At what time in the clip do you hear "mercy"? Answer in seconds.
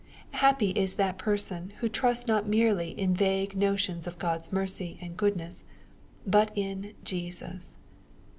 4.51-4.97